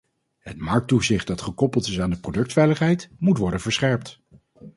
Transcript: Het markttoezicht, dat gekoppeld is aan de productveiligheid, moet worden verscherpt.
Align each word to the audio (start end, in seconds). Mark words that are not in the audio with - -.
Het 0.39 0.57
markttoezicht, 0.59 1.27
dat 1.27 1.41
gekoppeld 1.41 1.87
is 1.87 1.99
aan 1.99 2.09
de 2.09 2.19
productveiligheid, 2.19 3.09
moet 3.17 3.37
worden 3.37 3.59
verscherpt. 3.61 4.19